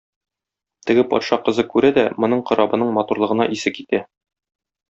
[0.89, 4.05] Теге патша кызы күрә дә, моның корабының матурлыгына исе китә.